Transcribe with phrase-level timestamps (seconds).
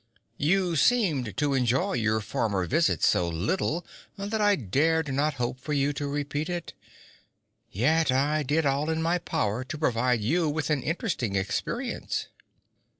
[0.39, 3.85] You seemed to enjoy your former visit so little,
[4.17, 6.73] that I dared not hope for you to repeat it.
[7.69, 12.29] Yet I did all in my power to provide you with an interesting experience.'